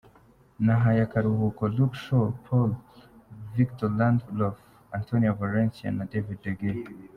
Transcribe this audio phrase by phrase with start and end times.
[0.65, 2.71] Nahaye akaruhuko Luke Shaw, Paul,
[3.55, 4.57] Victor Lindelof,
[4.97, 6.83] Antonio Valencia na David de Gea.